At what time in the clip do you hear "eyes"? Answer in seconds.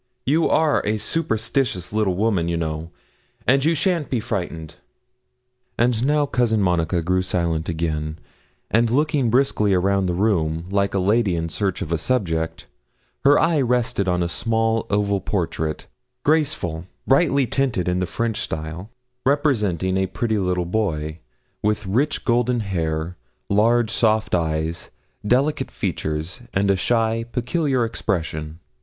24.33-24.89